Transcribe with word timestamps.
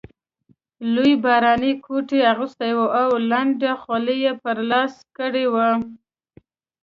لوی 0.93 1.13
باراني 1.23 1.73
کوټ 1.85 2.07
یې 2.17 2.21
اغوستی 2.33 2.71
وو 2.77 2.85
او 3.01 3.09
لنده 3.31 3.71
خولۍ 3.81 4.17
یې 4.25 4.33
په 4.41 4.51
لاس 4.69 4.93
کې 5.15 5.43
وه. 5.53 5.69